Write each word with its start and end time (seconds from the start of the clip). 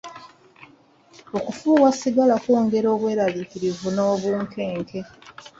Okufuuwa 1.37 1.89
sigala 1.99 2.35
kwongera 2.43 2.87
obweraliikirivu 2.95 3.87
n'obunkenke. 3.91 4.99